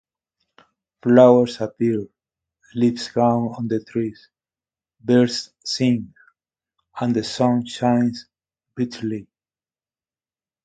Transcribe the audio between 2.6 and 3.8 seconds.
leaves grow on